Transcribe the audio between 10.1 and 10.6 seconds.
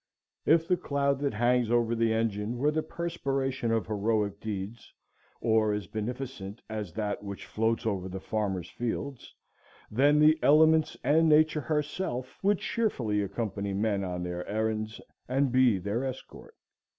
the